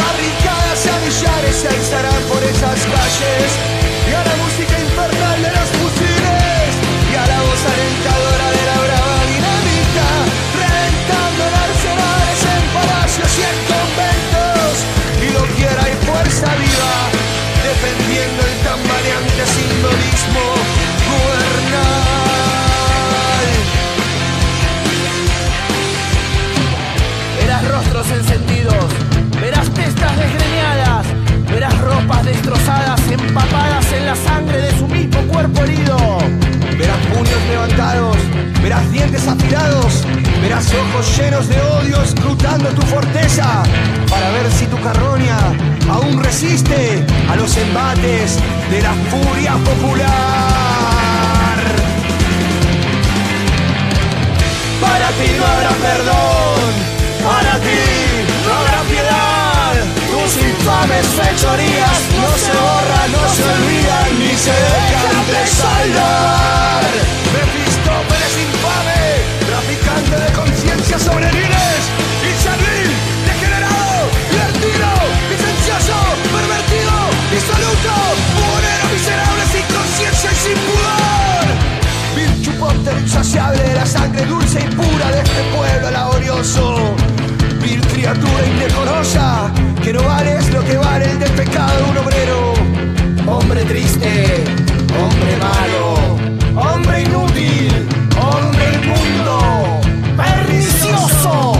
Barricadas 0.00 0.80
y 0.84 0.88
millares 1.04 1.56
se 1.56 1.68
alzarán 1.68 2.22
por 2.30 2.42
esas 2.42 2.80
calles 2.94 3.48
y 4.08 4.14
a 4.14 4.24
la 4.24 4.36
música 4.42 4.74
infernal 4.80 5.42
de 5.42 5.50
los 5.50 5.68
fusiles 5.76 6.70
y 7.12 7.14
a 7.16 7.26
la 7.26 7.38
voz 7.42 7.62
alentadora 7.72 8.27
vistas 29.98 30.16
desgreñadas, 30.16 31.06
verás 31.50 31.76
ropas 31.80 32.24
destrozadas, 32.24 33.00
empapadas 33.10 33.92
en 33.92 34.06
la 34.06 34.14
sangre 34.14 34.60
de 34.60 34.78
su 34.78 34.86
mismo 34.86 35.20
cuerpo 35.22 35.64
herido. 35.64 35.96
Verás 36.78 36.98
puños 37.12 37.42
levantados, 37.50 38.16
verás 38.62 38.88
dientes 38.92 39.26
afilados, 39.26 40.04
verás 40.40 40.72
ojos 40.72 41.18
llenos 41.18 41.48
de 41.48 41.60
odio 41.60 42.00
escrutando 42.02 42.68
tu 42.70 42.82
fortaleza 42.82 43.64
para 44.08 44.30
ver 44.30 44.48
si 44.52 44.66
tu 44.66 44.80
carroña 44.80 45.36
aún 45.90 46.22
resiste 46.22 47.04
a 47.28 47.34
los 47.34 47.56
embates 47.56 48.38
de 48.70 48.82
la 48.82 48.92
furia 49.10 49.54
popular. 49.54 50.08
Para 54.80 55.08
ti 55.08 55.30
no 55.36 55.44
habrá 55.44 55.70
perdón. 55.70 56.17
intachable, 83.38 83.74
la 83.74 83.86
sangre 83.86 84.24
dulce 84.26 84.58
y 84.60 84.74
pura 84.74 85.10
de 85.10 85.20
este 85.20 85.42
pueblo 85.56 85.90
laborioso. 85.90 86.94
Vil 87.62 87.80
criatura 87.86 88.46
indecorosa, 88.46 89.50
que 89.82 89.92
no 89.92 90.02
vales 90.02 90.50
lo 90.52 90.64
que 90.64 90.76
vale 90.76 91.10
el 91.10 91.18
despecado 91.18 91.76
de 91.76 91.90
un 91.90 91.98
obrero. 91.98 92.54
Hombre 93.26 93.64
triste, 93.64 94.44
hombre 94.98 95.36
malo, 95.36 96.72
hombre 96.72 97.02
inútil, 97.02 97.88
hombre 98.20 98.64
inmundo, 98.74 99.80
pernicioso. 100.16 101.57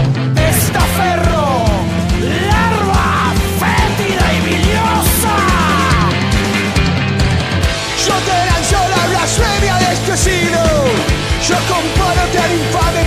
heading 12.49 12.73
for 12.73 12.93
the 12.93 12.98